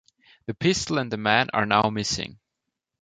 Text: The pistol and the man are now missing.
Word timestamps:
The 0.47 0.55
pistol 0.55 0.97
and 0.97 1.11
the 1.11 1.17
man 1.17 1.51
are 1.53 1.67
now 1.67 1.91
missing. 1.91 2.39